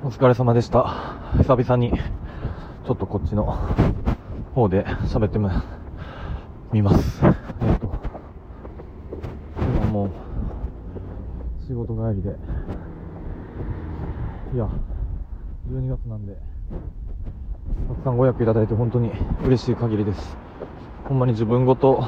[0.00, 0.84] お疲れ様でした。
[1.38, 3.58] 久々に、ちょっとこっちの
[4.54, 5.40] 方で喋って
[6.72, 7.20] みます。
[7.26, 7.92] えっ、と、
[9.56, 10.10] 今もう、
[11.66, 12.28] 仕事帰りで、
[14.54, 14.68] いや、
[15.68, 16.36] 12月なんで、
[17.88, 19.10] たくさんご予約いただいて本当に
[19.44, 20.36] 嬉しい限りです。
[21.08, 22.04] ほんまに自分ごと、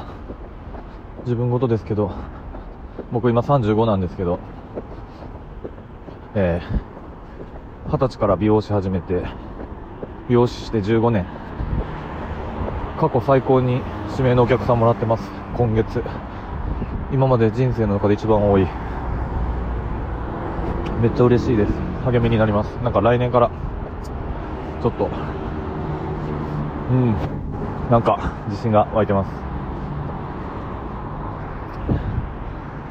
[1.23, 2.11] 自分ごとですけど、
[3.11, 4.39] 僕今35なんですけど、
[6.35, 6.90] えー、
[7.91, 9.21] 二十歳から美容師始めて、
[10.29, 11.25] 美容師して15年。
[12.97, 15.29] 過去最高に指名のお客さんもらってます。
[15.57, 16.01] 今月。
[17.11, 18.65] 今まで人生の中で一番多い。
[21.01, 21.73] めっちゃ嬉しいです。
[22.05, 22.67] 励みになります。
[22.77, 23.51] なんか来年から、
[24.81, 25.09] ちょっと、
[26.91, 27.13] うん、
[27.91, 29.31] なんか自信が湧いてます。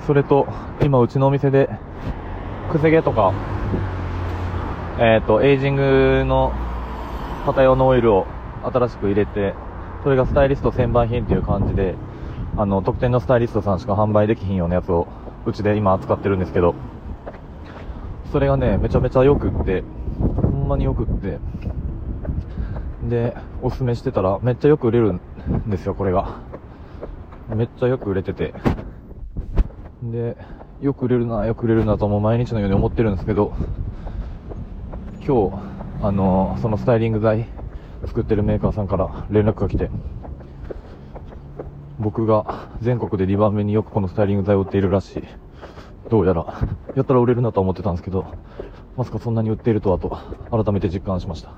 [0.06, 0.46] それと、
[0.82, 1.70] 今うちのお店で、
[2.70, 3.32] くせ毛とか、
[4.98, 6.52] えっ、と、エイジングの
[7.46, 8.26] 型用のオイルを
[8.62, 9.54] 新しく入れて、
[10.02, 11.94] それがスタイリスト専売品っていう感じで、
[12.56, 15.06] あの、特典のスタイリストさんしか販売できひんようなやつを、
[15.46, 16.74] うちで今扱ってるんですけど、
[18.32, 19.82] それがね、めちゃめちゃ良くって、
[20.42, 21.38] ほんまに良くって、
[23.08, 25.20] で、おすすめしてたら、めっちゃよく売れるん
[25.68, 26.36] ですよ、これが。
[27.54, 28.54] めっちゃよく売れてて。
[30.02, 30.36] で、
[30.80, 33.52] よく売れるな、よく売れるなとも毎日のように思ってるんですけど、
[35.22, 35.58] 今日、
[36.02, 37.46] あのそのスタイリング剤
[38.06, 39.90] 作ってるメーカーさんから連絡が来て、
[41.98, 45.22] 僕が全国で2番目によくこのスタイリング剤を売っているらしい。
[46.08, 46.46] どうやら、
[46.96, 48.26] やったら売れるなとは思ってたんですけど、
[48.96, 50.18] まさかそんなに売っているとはと、
[50.50, 51.52] 改めて実感しました。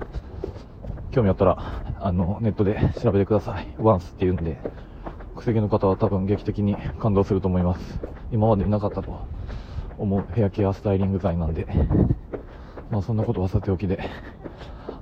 [1.11, 3.67] 興味あったら、あの、ネットで調べてください。
[3.79, 4.57] ワンスっていうんで、
[5.37, 7.99] くせ毛の方は多分劇的に感動すると思います。
[8.31, 9.25] 今までになかったと
[9.97, 11.65] 思うヘアケアスタイリング剤なんで、
[12.93, 14.07] まあそんなことはさておきで、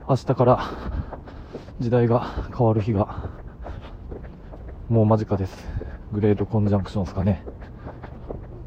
[0.08, 0.72] 明日から
[1.82, 2.26] 時代が
[2.58, 3.18] 変わる日が、
[4.88, 5.68] もう間近です。
[6.14, 7.44] グレードコンジャンクションですかね。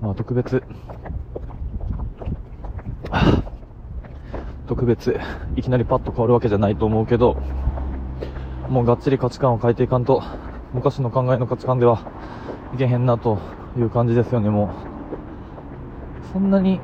[0.02, 0.62] まあ特別、
[4.66, 5.18] 特別、
[5.56, 7.38] いきなりパッと変わるわけじゃないと思うけど、
[8.68, 10.22] もうがっちり価値観を変えていかんと、
[10.74, 12.12] 昔の考えの価値観では
[12.74, 13.38] いけへんなと
[13.78, 14.68] いう感じですよね、もう。
[16.30, 16.78] そんなに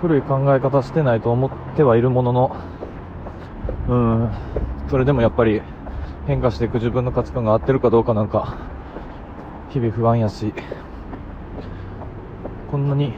[0.00, 2.56] 古い考え方してないと思ってはいるものの、
[3.88, 4.30] うん、
[4.88, 5.60] それでもやっぱり
[6.26, 8.56] 変化していく自分の価値観が合ってるかどうかなんか、
[9.70, 10.54] 日々不安やし、
[12.70, 13.12] こんなに、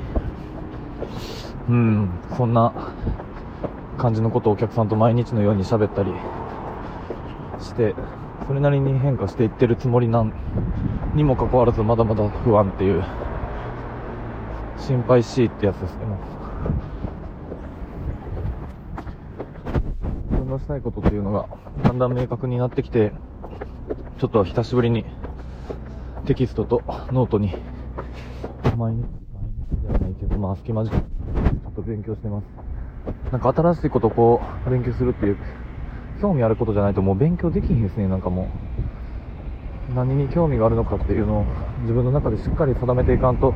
[1.68, 2.72] うん、そんな
[3.96, 6.12] 感じのことをお客さんと毎日のように喋ったり
[7.60, 7.94] して、
[8.48, 10.32] それなりに変化していってるつもりなん
[11.14, 13.04] にもかかわらずまだまだ不安っていう、
[14.78, 16.41] 心配しいってやつですね、もう。
[20.30, 21.48] 自分のしたいことっていうのが
[21.82, 23.12] だんだん明確になってきて、
[24.18, 25.04] ちょっと久しぶりに
[26.26, 27.54] テキストとノートに
[28.76, 29.02] 毎日、
[29.34, 32.44] 毎日ではないけど、まあ隙間時間、ちょっと勉強してます。
[33.32, 35.36] なんか新しいことをこう勉強するっていう、
[36.20, 38.46] 興味あることじゃないともう勉強できひんですね、なんかもう。
[39.94, 41.44] 何に興味があるのかっていうのを
[41.80, 43.52] 自分の中でしっかり定めていかんと、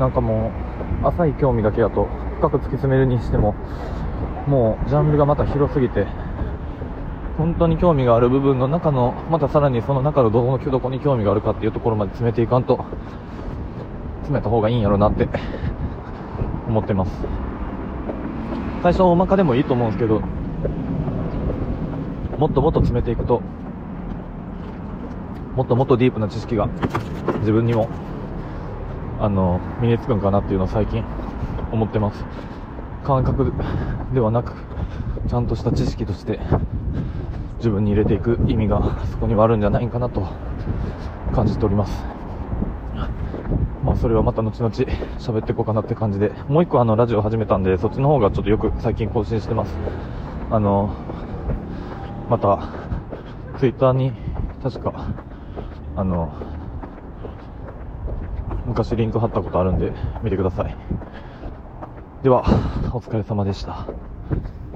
[0.00, 0.50] なんかも
[1.04, 3.54] う、浅い興味だけだと深く突き詰めるにしても、
[4.48, 6.06] もうジャンルがまた広すぎて、
[7.36, 12.82] 本当に興味がある部分の中の、またさらにその中のどこのどこに興味があるかっていうところまで詰めていかんと、
[14.20, 15.28] 詰めた方がいいんやろなって
[16.66, 17.12] 思ってます。
[18.82, 20.22] 最初大まかでもいいと思うんですけど、
[22.38, 23.42] もっともっと詰めていくと、
[25.56, 26.70] もっともっとディープな知識が
[27.40, 27.90] 自分にも、
[29.20, 31.04] あの、身につくんかなっていうのを最近
[31.70, 32.24] 思ってます。
[33.04, 33.52] 感覚
[34.14, 34.54] ではなく、
[35.28, 36.40] ちゃんとした知識として
[37.58, 40.26] 自分に入れていく意味がそこにはあるんじゃないかなと
[41.34, 42.04] 感じております。
[43.84, 44.74] まあそれはまた後々
[45.18, 49.74] 喋っていこうかなって感じで、もう一個あのラジオ始めたんで、そっちの方がちょっとよく最近更新してます。
[50.50, 50.90] あの、
[52.28, 52.68] また、
[53.58, 54.12] ツイッターに
[54.62, 55.06] 確か、
[55.96, 56.32] あの、
[58.70, 60.76] 昔リンク貼ったことあるんで見てください。
[62.22, 62.44] では、
[62.94, 63.88] お疲れ様でした。